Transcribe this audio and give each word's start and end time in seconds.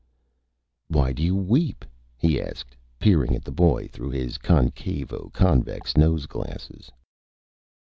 "Why 0.87 1.13
do 1.13 1.21
you 1.21 1.35
weep?" 1.35 1.85
he 2.17 2.41
asked, 2.41 2.75
peering 2.97 3.35
at 3.35 3.43
the 3.43 3.51
Boy 3.51 3.87
through 3.89 4.09
his 4.09 4.39
concavo 4.39 5.31
convex 5.31 5.95
Nose 5.95 6.25
Glasses. 6.25 6.89